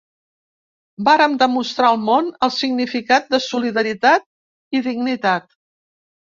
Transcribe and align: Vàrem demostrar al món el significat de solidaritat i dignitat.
Vàrem 1.09 1.35
demostrar 1.43 1.91
al 1.95 1.99
món 2.05 2.31
el 2.47 2.53
significat 2.55 3.29
de 3.35 3.41
solidaritat 3.49 4.27
i 4.79 4.83
dignitat. 4.89 5.47